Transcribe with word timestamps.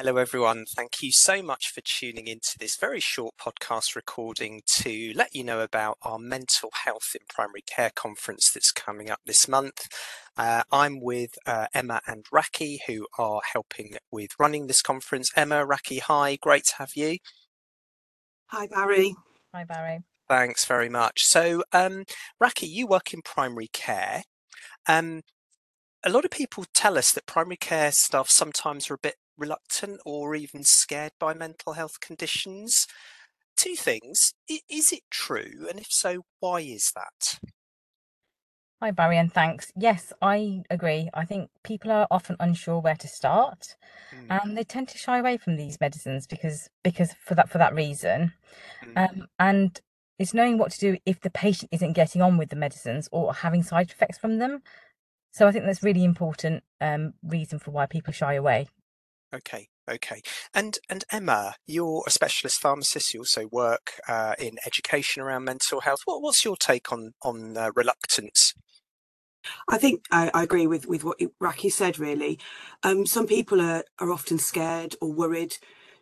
Hello, 0.00 0.16
everyone. 0.16 0.64
Thank 0.64 1.02
you 1.02 1.10
so 1.10 1.42
much 1.42 1.72
for 1.72 1.80
tuning 1.80 2.28
into 2.28 2.56
this 2.56 2.76
very 2.76 3.00
short 3.00 3.34
podcast 3.36 3.96
recording 3.96 4.62
to 4.76 5.10
let 5.16 5.34
you 5.34 5.42
know 5.42 5.58
about 5.58 5.98
our 6.02 6.20
mental 6.20 6.70
health 6.84 7.16
in 7.16 7.26
primary 7.28 7.62
care 7.62 7.90
conference 7.92 8.52
that's 8.52 8.70
coming 8.70 9.10
up 9.10 9.18
this 9.26 9.48
month. 9.48 9.88
Uh, 10.36 10.62
I'm 10.70 11.00
with 11.00 11.30
uh, 11.46 11.66
Emma 11.74 12.00
and 12.06 12.24
Rakhi, 12.32 12.78
who 12.86 13.08
are 13.18 13.40
helping 13.52 13.96
with 14.12 14.30
running 14.38 14.68
this 14.68 14.82
conference. 14.82 15.32
Emma, 15.34 15.66
Rakhi, 15.66 15.98
hi, 15.98 16.36
great 16.36 16.66
to 16.66 16.74
have 16.76 16.92
you. 16.94 17.18
Hi, 18.52 18.68
Barry. 18.68 19.16
Hi, 19.52 19.64
Barry. 19.64 20.04
Thanks 20.28 20.64
very 20.64 20.88
much. 20.88 21.24
So, 21.24 21.64
um, 21.72 22.04
Rakhi, 22.40 22.68
you 22.68 22.86
work 22.86 23.12
in 23.12 23.20
primary 23.22 23.68
care. 23.72 24.22
Um, 24.86 25.22
a 26.04 26.10
lot 26.10 26.24
of 26.24 26.30
people 26.30 26.66
tell 26.72 26.96
us 26.96 27.10
that 27.10 27.26
primary 27.26 27.56
care 27.56 27.90
staff 27.90 28.30
sometimes 28.30 28.92
are 28.92 28.94
a 28.94 28.98
bit 28.98 29.16
reluctant 29.38 30.00
or 30.04 30.34
even 30.34 30.64
scared 30.64 31.12
by 31.18 31.32
mental 31.32 31.74
health 31.74 32.00
conditions. 32.00 32.86
Two 33.56 33.74
things. 33.74 34.34
Is 34.48 34.92
it 34.92 35.02
true? 35.10 35.66
And 35.68 35.78
if 35.78 35.90
so, 35.90 36.24
why 36.40 36.60
is 36.60 36.92
that? 36.94 37.38
Hi, 38.80 38.92
Barry, 38.92 39.18
and 39.18 39.32
thanks. 39.32 39.72
Yes, 39.76 40.12
I 40.22 40.62
agree. 40.70 41.10
I 41.12 41.24
think 41.24 41.50
people 41.64 41.90
are 41.90 42.06
often 42.12 42.36
unsure 42.38 42.78
where 42.78 42.94
to 42.94 43.08
start, 43.08 43.74
mm. 44.14 44.26
and 44.30 44.56
they 44.56 44.62
tend 44.62 44.86
to 44.88 44.98
shy 44.98 45.18
away 45.18 45.36
from 45.36 45.56
these 45.56 45.80
medicines 45.80 46.28
because 46.28 46.68
because 46.84 47.12
for 47.24 47.34
that 47.34 47.48
for 47.48 47.58
that 47.58 47.74
reason. 47.74 48.32
Mm. 48.84 49.10
Um, 49.10 49.26
and 49.40 49.80
it's 50.20 50.32
knowing 50.32 50.58
what 50.58 50.70
to 50.72 50.78
do 50.78 50.96
if 51.06 51.20
the 51.20 51.30
patient 51.30 51.70
isn't 51.72 51.94
getting 51.94 52.22
on 52.22 52.38
with 52.38 52.50
the 52.50 52.56
medicines 52.56 53.08
or 53.10 53.34
having 53.34 53.64
side 53.64 53.90
effects 53.90 54.18
from 54.18 54.38
them. 54.38 54.62
So 55.32 55.48
I 55.48 55.52
think 55.52 55.64
that's 55.64 55.82
really 55.82 56.04
important 56.04 56.62
um, 56.80 57.14
reason 57.24 57.58
for 57.58 57.72
why 57.72 57.86
people 57.86 58.12
shy 58.12 58.34
away. 58.34 58.68
Okay, 59.34 59.68
okay. 59.90 60.22
And 60.54 60.78
and 60.88 61.04
Emma, 61.12 61.54
you're 61.66 62.02
a 62.06 62.10
specialist 62.10 62.60
pharmacist. 62.60 63.12
You 63.12 63.20
also 63.20 63.46
work 63.52 63.92
uh, 64.08 64.34
in 64.38 64.56
education 64.66 65.22
around 65.22 65.44
mental 65.44 65.80
health. 65.80 66.00
What, 66.06 66.22
what's 66.22 66.44
your 66.44 66.56
take 66.56 66.90
on 66.92 67.12
on 67.22 67.56
uh, 67.56 67.70
reluctance? 67.76 68.54
I 69.68 69.78
think 69.78 70.02
I, 70.10 70.30
I, 70.32 70.42
agree 70.42 70.66
with 70.66 70.86
with 70.86 71.04
what 71.04 71.18
Rakhi 71.42 71.70
said. 71.70 71.98
Really, 71.98 72.38
um, 72.82 73.04
some 73.04 73.26
people 73.26 73.60
are 73.60 73.84
are 73.98 74.10
often 74.10 74.38
scared 74.38 74.94
or 75.02 75.12
worried 75.12 75.56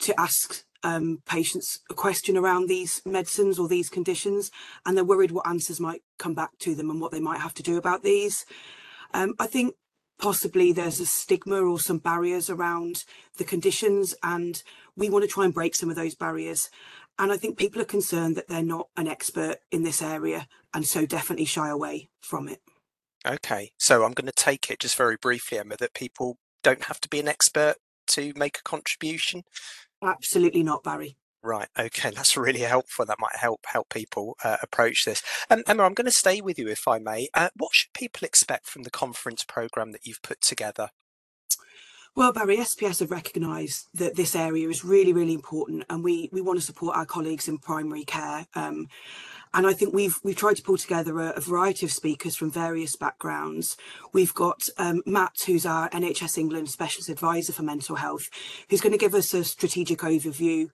to 0.00 0.18
ask 0.18 0.64
um, 0.82 1.18
patients 1.26 1.80
a 1.90 1.94
question 1.94 2.38
around 2.38 2.68
these 2.68 3.02
medicines 3.04 3.58
or 3.58 3.68
these 3.68 3.90
conditions, 3.90 4.50
and 4.86 4.96
they're 4.96 5.04
worried 5.04 5.30
what 5.30 5.46
answers 5.46 5.78
might 5.78 6.02
come 6.18 6.34
back 6.34 6.56
to 6.60 6.74
them 6.74 6.88
and 6.88 7.02
what 7.02 7.12
they 7.12 7.20
might 7.20 7.40
have 7.40 7.54
to 7.54 7.62
do 7.62 7.76
about 7.76 8.02
these. 8.02 8.46
Um, 9.12 9.34
I 9.38 9.46
think 9.46 9.74
possibly 10.20 10.72
there's 10.72 11.00
a 11.00 11.06
stigma 11.06 11.60
or 11.60 11.80
some 11.80 11.98
barriers 11.98 12.50
around 12.50 13.04
the 13.38 13.44
conditions 13.44 14.14
and 14.22 14.62
we 14.96 15.08
want 15.08 15.24
to 15.24 15.28
try 15.28 15.44
and 15.44 15.54
break 15.54 15.74
some 15.74 15.90
of 15.90 15.96
those 15.96 16.14
barriers. 16.14 16.70
And 17.18 17.32
i 17.32 17.36
think 17.36 17.58
people 17.58 17.82
are 17.82 17.86
concerned 17.86 18.36
that 18.36 18.48
they're 18.48 18.62
not 18.62 18.88
an 18.96 19.08
expert 19.08 19.56
in 19.70 19.82
this 19.82 20.02
area 20.02 20.46
and 20.72 20.86
so 20.86 21.06
definitely 21.06 21.46
shy 21.46 21.68
away 21.68 22.10
from 22.20 22.48
it. 22.48 22.60
Okay 23.26 23.72
so 23.78 24.04
i'm 24.04 24.12
going 24.12 24.26
to 24.26 24.32
take 24.32 24.70
it 24.70 24.80
just 24.80 24.96
very 24.96 25.16
briefly 25.16 25.58
emma 25.58 25.76
that 25.78 25.94
people 25.94 26.38
don't 26.62 26.84
have 26.84 27.00
to 27.00 27.08
be 27.08 27.20
an 27.20 27.28
expert 27.28 27.76
to 28.06 28.32
make 28.36 28.58
a 28.58 28.62
contribution? 28.62 29.42
Absolutely 30.02 30.62
not 30.62 30.82
barry 30.82 31.16
Right. 31.42 31.68
Okay. 31.78 32.10
That's 32.14 32.36
really 32.36 32.60
helpful. 32.60 33.06
That 33.06 33.20
might 33.20 33.36
help 33.36 33.60
help 33.66 33.88
people 33.88 34.36
uh, 34.44 34.58
approach 34.62 35.04
this. 35.04 35.22
Um, 35.48 35.62
Emma, 35.66 35.84
I'm 35.84 35.94
going 35.94 36.06
to 36.06 36.10
stay 36.10 36.40
with 36.40 36.58
you 36.58 36.68
if 36.68 36.86
I 36.86 36.98
may. 36.98 37.28
Uh, 37.34 37.48
what 37.56 37.74
should 37.74 37.92
people 37.92 38.26
expect 38.26 38.66
from 38.66 38.82
the 38.82 38.90
conference 38.90 39.44
program 39.44 39.92
that 39.92 40.06
you've 40.06 40.22
put 40.22 40.40
together? 40.40 40.90
Well, 42.16 42.32
Barry, 42.32 42.56
SPS 42.56 42.98
have 43.00 43.12
recognised 43.12 43.86
that 43.94 44.16
this 44.16 44.34
area 44.34 44.68
is 44.68 44.84
really, 44.84 45.12
really 45.12 45.32
important, 45.32 45.84
and 45.88 46.02
we 46.02 46.28
we 46.32 46.40
want 46.40 46.58
to 46.58 46.64
support 46.64 46.96
our 46.96 47.06
colleagues 47.06 47.46
in 47.46 47.58
primary 47.58 48.04
care. 48.04 48.46
Um, 48.54 48.88
and 49.54 49.66
I 49.66 49.72
think 49.72 49.94
we've 49.94 50.18
we've 50.24 50.36
tried 50.36 50.56
to 50.56 50.62
pull 50.62 50.76
together 50.76 51.18
a, 51.20 51.30
a 51.30 51.40
variety 51.40 51.86
of 51.86 51.92
speakers 51.92 52.34
from 52.34 52.50
various 52.50 52.96
backgrounds. 52.96 53.76
We've 54.12 54.34
got 54.34 54.68
um, 54.76 55.02
Matt, 55.06 55.44
who's 55.46 55.64
our 55.64 55.88
NHS 55.90 56.36
England 56.36 56.68
Specialist 56.68 57.08
Advisor 57.08 57.52
for 57.52 57.62
Mental 57.62 57.94
Health, 57.94 58.28
who's 58.68 58.80
going 58.80 58.92
to 58.92 58.98
give 58.98 59.14
us 59.14 59.32
a 59.32 59.44
strategic 59.44 60.00
overview 60.00 60.68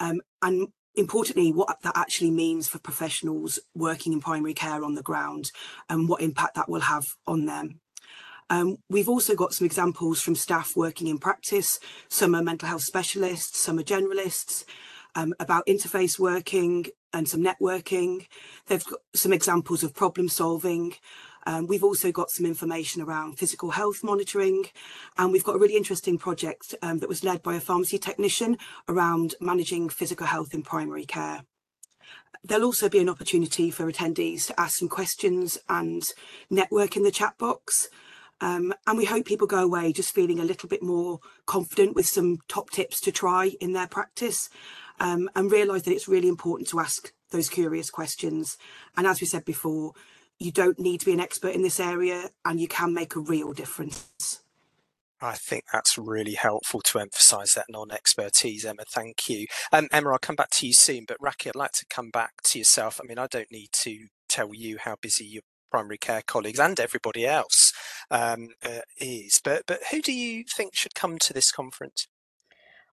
um, 0.00 0.20
and 0.42 0.68
importantly, 0.94 1.52
what 1.52 1.80
that 1.82 1.96
actually 1.96 2.30
means 2.30 2.68
for 2.68 2.78
professionals 2.78 3.58
working 3.74 4.12
in 4.12 4.20
primary 4.20 4.54
care 4.54 4.84
on 4.84 4.94
the 4.94 5.02
ground 5.02 5.50
and 5.88 6.08
what 6.08 6.20
impact 6.20 6.56
that 6.56 6.68
will 6.68 6.80
have 6.80 7.06
on 7.26 7.46
them. 7.46 7.80
Um, 8.50 8.78
we've 8.88 9.08
also 9.08 9.34
got 9.34 9.52
some 9.52 9.66
examples 9.66 10.20
from 10.22 10.34
staff 10.34 10.72
working 10.74 11.06
in 11.06 11.18
practice. 11.18 11.78
Some 12.08 12.34
are 12.34 12.42
mental 12.42 12.68
health 12.68 12.82
specialists, 12.82 13.58
some 13.58 13.78
are 13.78 13.82
generalists, 13.82 14.64
um, 15.14 15.34
about 15.38 15.66
interface 15.66 16.18
working 16.18 16.86
and 17.12 17.28
some 17.28 17.42
networking. 17.42 18.26
They've 18.66 18.84
got 18.84 19.00
some 19.14 19.32
examples 19.32 19.82
of 19.82 19.94
problem 19.94 20.28
solving, 20.28 20.94
um, 21.48 21.66
we've 21.66 21.82
also 21.82 22.12
got 22.12 22.30
some 22.30 22.44
information 22.44 23.00
around 23.00 23.38
physical 23.38 23.70
health 23.70 24.04
monitoring, 24.04 24.66
and 25.16 25.32
we've 25.32 25.44
got 25.44 25.56
a 25.56 25.58
really 25.58 25.78
interesting 25.78 26.18
project 26.18 26.74
um, 26.82 26.98
that 26.98 27.08
was 27.08 27.24
led 27.24 27.42
by 27.42 27.54
a 27.54 27.60
pharmacy 27.60 27.96
technician 27.96 28.58
around 28.86 29.34
managing 29.40 29.88
physical 29.88 30.26
health 30.26 30.52
in 30.52 30.60
primary 30.60 31.06
care. 31.06 31.44
There'll 32.44 32.66
also 32.66 32.90
be 32.90 32.98
an 32.98 33.08
opportunity 33.08 33.70
for 33.70 33.90
attendees 33.90 34.46
to 34.48 34.60
ask 34.60 34.76
some 34.76 34.90
questions 34.90 35.56
and 35.70 36.02
network 36.50 36.98
in 36.98 37.02
the 37.02 37.10
chat 37.10 37.38
box. 37.38 37.88
Um, 38.42 38.74
and 38.86 38.98
we 38.98 39.06
hope 39.06 39.24
people 39.24 39.46
go 39.46 39.64
away 39.64 39.94
just 39.94 40.14
feeling 40.14 40.38
a 40.38 40.44
little 40.44 40.68
bit 40.68 40.82
more 40.82 41.18
confident 41.46 41.96
with 41.96 42.06
some 42.06 42.40
top 42.48 42.68
tips 42.68 43.00
to 43.00 43.10
try 43.10 43.52
in 43.58 43.72
their 43.72 43.88
practice 43.88 44.50
um, 45.00 45.30
and 45.34 45.50
realise 45.50 45.84
that 45.84 45.94
it's 45.94 46.08
really 46.08 46.28
important 46.28 46.68
to 46.68 46.78
ask 46.78 47.10
those 47.30 47.48
curious 47.48 47.88
questions. 47.88 48.58
And 48.98 49.06
as 49.06 49.22
we 49.22 49.26
said 49.26 49.46
before, 49.46 49.94
you 50.38 50.52
don't 50.52 50.78
need 50.78 51.00
to 51.00 51.06
be 51.06 51.12
an 51.12 51.20
expert 51.20 51.54
in 51.54 51.62
this 51.62 51.80
area 51.80 52.30
and 52.44 52.60
you 52.60 52.68
can 52.68 52.94
make 52.94 53.16
a 53.16 53.20
real 53.20 53.52
difference. 53.52 54.40
I 55.20 55.34
think 55.34 55.64
that's 55.72 55.98
really 55.98 56.34
helpful 56.34 56.80
to 56.82 57.00
emphasise 57.00 57.54
that 57.54 57.66
non-expertise, 57.68 58.64
Emma. 58.64 58.84
Thank 58.88 59.28
you. 59.28 59.46
Um, 59.72 59.88
Emma, 59.90 60.12
I'll 60.12 60.18
come 60.18 60.36
back 60.36 60.50
to 60.50 60.66
you 60.66 60.72
soon, 60.72 61.06
but 61.08 61.18
Rakhi, 61.18 61.48
I'd 61.48 61.56
like 61.56 61.72
to 61.72 61.86
come 61.90 62.10
back 62.10 62.42
to 62.44 62.58
yourself. 62.58 63.00
I 63.02 63.06
mean, 63.06 63.18
I 63.18 63.26
don't 63.26 63.50
need 63.50 63.70
to 63.72 64.06
tell 64.28 64.54
you 64.54 64.78
how 64.78 64.94
busy 65.00 65.24
your 65.24 65.42
primary 65.70 65.98
care 65.98 66.22
colleagues 66.24 66.60
and 66.60 66.78
everybody 66.78 67.26
else 67.26 67.72
um, 68.10 68.50
uh, 68.64 68.80
is, 68.98 69.40
but 69.42 69.64
but 69.66 69.80
who 69.90 70.00
do 70.00 70.12
you 70.12 70.44
think 70.44 70.74
should 70.74 70.94
come 70.94 71.18
to 71.18 71.32
this 71.32 71.50
conference? 71.50 72.06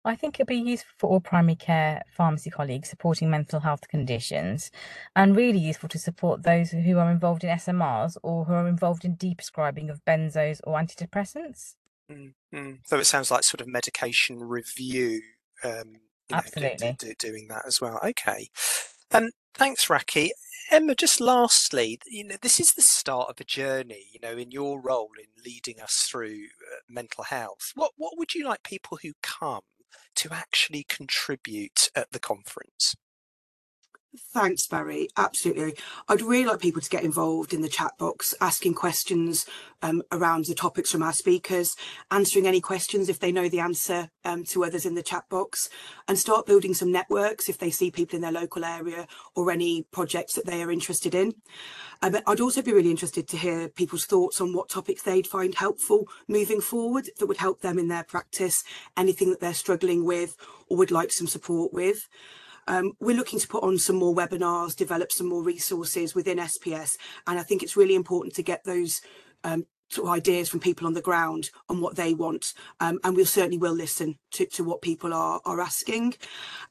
I 0.06 0.16
think 0.16 0.36
it'd 0.36 0.48
be 0.48 0.56
useful 0.56 0.94
for 0.98 1.10
all 1.10 1.20
primary 1.20 1.56
care 1.56 2.04
pharmacy 2.12 2.52
colleagues 2.52 2.90
supporting 2.90 3.30
mental 3.30 3.60
health 3.60 3.88
conditions 3.88 4.70
and 5.16 5.36
really 5.36 5.58
useful 5.58 5.90
to 5.90 6.00
support 6.00 6.44
those 6.44 6.70
who 6.70 6.98
are 7.00 7.10
involved 7.10 7.44
in 7.44 7.50
SMRs 7.50 8.16
or 8.22 8.46
who 8.46 8.54
are 8.54 8.68
involved 8.68 9.04
in 9.04 9.18
deprescribing 9.18 9.90
of 9.90 10.06
benzos 10.06 10.62
or 10.64 10.80
antidepressants. 10.80 11.74
Mm-hmm. 12.12 12.72
So 12.86 13.00
it 13.00 13.06
sounds 13.06 13.32
like 13.32 13.44
sort 13.44 13.62
of 13.62 13.68
medication 13.68 14.40
review. 14.40 15.22
Um, 15.64 15.96
Absolutely. 16.32 16.88
Know, 16.88 16.96
do, 17.00 17.08
do, 17.08 17.14
doing 17.18 17.48
that 17.50 17.64
as 17.66 17.82
well. 17.82 18.00
Okay. 18.04 18.50
Um, 19.12 19.30
thanks, 19.56 19.88
Rakhi. 19.88 20.30
Emma, 20.72 20.96
just 20.96 21.22
lastly, 21.22 22.00
you 22.08 22.24
know, 22.24 22.36
this 22.42 22.60
is 22.60 22.74
the 22.74 22.82
start 22.82 23.30
of 23.30 23.40
a 23.40 23.44
journey, 23.44 24.08
you 24.12 24.20
know, 24.22 24.36
in 24.36 24.52
your 24.52 24.82
role 24.82 25.12
in 25.20 25.44
leading 25.44 25.80
us 25.80 26.08
through 26.10 26.46
uh, 26.46 26.78
mental 26.90 27.24
health. 27.24 27.72
What 27.76 27.92
what 27.98 28.18
would 28.18 28.34
you 28.34 28.46
like 28.46 28.64
people 28.64 28.98
who 29.02 29.14
come 29.22 29.62
to 30.16 30.29
actually 30.31 30.83
contribute 30.83 31.89
at 31.95 32.11
the 32.11 32.19
conference? 32.19 32.95
Thanks, 34.34 34.68
Barry. 34.68 35.09
Absolutely. 35.18 35.76
I'd 36.08 36.22
really 36.22 36.46
like 36.46 36.59
people 36.59 36.81
to 36.81 36.90
get 36.90 37.03
involved 37.03 37.53
in 37.53 37.62
the 37.62 37.70
chat 37.70 37.98
box, 37.98 38.34
asking 38.40 38.74
questions 38.74 39.46
um, 39.81 40.02
around 40.12 40.46
the 40.46 40.56
topics 40.56 40.92
from 40.92 41.03
our 41.03 41.14
speakers, 41.14 41.76
answering 42.12 42.48
any 42.48 42.62
questions 42.62 43.09
if 43.09 43.20
they 43.20 43.31
know 43.31 43.50
the 43.50 43.59
answer 43.59 44.10
um, 44.24 44.44
to 44.45 44.63
others 44.63 44.86
in 44.86 44.95
the 44.95 45.04
chat 45.04 45.28
box, 45.30 45.69
and 46.07 46.18
start 46.18 46.45
building 46.45 46.74
some 46.74 46.92
networks 46.92 47.50
if 47.50 47.57
they 47.57 47.69
see 47.69 47.92
people 47.92 48.16
in 48.16 48.22
their 48.22 48.31
local 48.31 48.63
area 48.63 49.07
or 49.36 49.51
any 49.51 49.84
projects 49.92 50.34
that 50.34 50.45
they 50.45 50.62
are 50.62 50.72
interested 50.72 51.16
in. 51.16 51.34
Um, 52.01 52.18
I'd 52.28 52.42
also 52.42 52.62
be 52.62 52.74
really 52.74 52.92
interested 52.92 53.28
to 53.30 53.38
hear 53.38 53.69
people's 53.69 54.06
thoughts 54.06 54.42
on 54.42 54.54
what 54.54 54.69
topics 54.69 55.01
they'd 55.01 55.28
find 55.28 55.56
helpful 55.56 56.07
moving 56.28 56.62
forward 56.62 57.10
that 57.19 57.28
would 57.28 57.38
help 57.38 57.62
them 57.62 57.80
in 57.80 57.88
their 57.88 58.04
practice, 58.04 58.63
anything 58.98 59.30
that 59.30 59.39
they're 59.39 59.54
struggling 59.54 60.06
with 60.06 60.36
or 60.68 60.78
would 60.78 60.92
like 60.92 61.12
some 61.12 61.28
support 61.28 61.74
with. 61.74 62.07
Um, 62.67 62.94
we're 63.00 63.15
looking 63.15 63.39
to 63.39 63.47
put 63.47 63.63
on 63.63 63.77
some 63.77 63.95
more 63.97 64.15
webinars, 64.15 64.75
develop 64.75 65.12
some 65.12 65.27
more 65.27 65.44
resources 65.44 66.15
within 66.15 66.38
SPS, 66.38 66.97
and 67.27 67.39
I 67.39 67.44
think 67.44 67.63
it's 67.63 67.77
really 67.77 67.95
important 67.95 68.33
to 68.35 68.44
get 68.44 68.63
those 68.63 69.01
um, 69.44 69.65
sort 69.89 70.07
of 70.07 70.13
ideas 70.13 70.50
from 70.50 70.59
people 70.59 70.88
on 70.88 70.94
the 70.94 71.01
ground 71.01 71.51
on 71.69 71.79
what 71.79 71.95
they 71.95 72.13
want. 72.13 72.53
Um, 72.79 73.00
and 73.03 73.15
we'll 73.15 73.25
certainly 73.25 73.57
will 73.57 73.73
listen 73.73 74.17
to, 74.31 74.45
to 74.47 74.63
what 74.63 74.81
people 74.81 75.13
are 75.13 75.41
are 75.45 75.62
asking. 75.62 76.15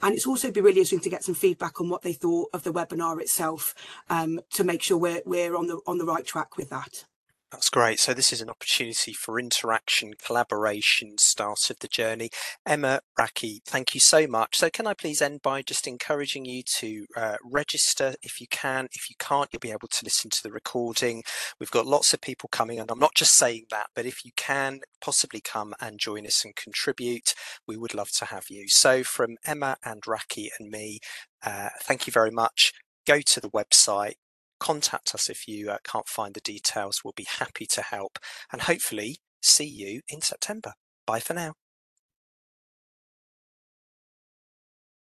And 0.03 0.15
it's 0.15 0.27
also 0.27 0.51
be 0.51 0.61
really 0.61 0.79
interesting 0.79 1.01
to 1.01 1.11
get 1.11 1.25
some 1.25 1.35
feedback 1.35 1.81
on 1.81 1.89
what 1.89 2.03
they 2.03 2.13
thought 2.13 2.51
of 2.53 2.65
the 2.65 2.73
webinar 2.73 3.21
itself 3.21 3.75
um, 4.11 4.41
to 4.53 4.65
make 4.65 4.83
sure 4.83 4.99
we're, 4.99 5.23
we're 5.25 5.57
on 5.57 5.67
the 5.69 5.81
on 5.87 5.99
the 5.99 6.05
right 6.05 6.27
track 6.27 6.57
with 6.57 6.71
that 6.71 7.05
That's 7.53 7.71
great. 7.71 8.01
So 8.01 8.13
this 8.15 8.33
is 8.33 8.41
an 8.41 8.51
opportunity 8.51 9.13
for 9.13 9.39
interaction, 9.39 10.15
collaboration, 10.15 11.19
start 11.19 11.71
of 11.71 11.79
the 11.79 11.87
journey. 11.87 12.31
Emma 12.67 13.01
Rakhi, 13.19 13.61
thank 13.65 13.95
you 13.95 14.01
so 14.01 14.27
much. 14.27 14.57
So 14.57 14.69
can 14.71 14.89
I 14.89 14.95
please 14.95 15.23
end 15.23 15.41
by 15.41 15.63
just 15.63 15.87
encouraging 15.87 16.45
you 16.47 16.65
to 16.79 17.07
uh, 17.17 17.37
register 17.45 18.15
if 18.25 18.41
you 18.41 18.49
can. 18.51 18.89
If 18.93 19.09
you 19.09 19.15
can't, 19.21 19.49
you'll 19.53 19.61
be 19.61 19.71
able 19.71 19.87
to 19.87 20.05
listen 20.05 20.31
to 20.31 20.43
the 20.43 20.51
recording. 20.51 21.23
We've 21.61 21.71
got 21.71 21.87
lots 21.87 22.13
of 22.13 22.21
people 22.21 22.49
coming 22.51 22.81
and 22.81 22.91
I'm 22.91 22.99
not 22.99 23.15
just 23.15 23.37
saying 23.37 23.67
that, 23.71 23.87
but 23.95 24.05
if 24.05 24.25
you 24.25 24.33
can 24.37 24.81
possibly 25.01 25.41
come 25.41 25.75
and 25.81 26.01
join 26.01 26.27
us 26.27 26.45
and 26.45 26.57
contribute, 26.57 27.35
we 27.69 27.77
would 27.77 27.95
love 27.95 28.11
to 28.19 28.25
have 28.25 28.47
you. 28.51 28.67
So 28.69 29.05
from 29.05 29.37
Emma 29.47 29.77
and 29.85 30.03
Rakhi 30.03 30.49
and 30.59 30.71
me, 30.71 30.99
uh, 31.45 31.69
thank 31.83 32.09
you 32.09 32.13
very 32.13 32.33
much. 32.33 32.73
Go 33.07 33.21
to 33.21 33.41
the 33.41 33.51
website, 33.51 34.15
contact 34.65 35.15
us 35.15 35.29
if 35.29 35.47
you 35.47 35.71
uh, 35.71 35.77
can't 35.85 36.09
find 36.09 36.33
the 36.33 36.41
details. 36.41 37.03
We'll 37.05 37.13
be 37.15 37.27
happy 37.39 37.67
to 37.67 37.83
help 37.83 38.19
and 38.51 38.63
hopefully 38.63 39.19
see 39.43 39.67
you 39.67 40.01
in 40.09 40.23
September. 40.23 40.73
Bye 41.07 41.21
for 41.21 41.35
now. 41.35 41.64